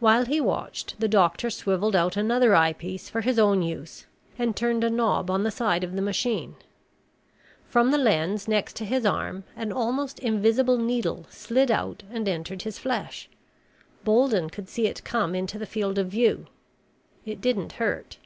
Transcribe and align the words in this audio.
While 0.00 0.24
he 0.24 0.40
watched, 0.40 0.98
the 0.98 1.06
doctor 1.06 1.48
swiveled 1.48 1.94
out 1.94 2.16
another 2.16 2.56
eyepiece 2.56 3.08
for 3.08 3.20
his 3.20 3.38
own 3.38 3.62
use 3.62 4.04
and 4.36 4.56
turned 4.56 4.82
a 4.82 4.90
knob 4.90 5.30
on 5.30 5.44
the 5.44 5.50
side 5.52 5.84
of 5.84 5.94
the 5.94 6.02
machine. 6.02 6.56
From 7.68 7.92
the 7.92 7.96
lens 7.96 8.48
next 8.48 8.74
to 8.74 8.84
his 8.84 9.06
arm 9.06 9.44
an 9.54 9.70
almost 9.70 10.18
invisible 10.18 10.76
needle 10.78 11.26
slid 11.30 11.70
out 11.70 12.02
and 12.10 12.26
entered 12.26 12.62
his 12.62 12.80
flesh. 12.80 13.28
Bolden 14.02 14.50
could 14.50 14.68
see 14.68 14.88
it 14.88 15.04
come 15.04 15.36
into 15.36 15.56
the 15.56 15.66
field 15.66 15.98
of 15.98 16.08
view. 16.08 16.46
It 17.24 17.40
didn't 17.40 17.74
hurt. 17.74 18.18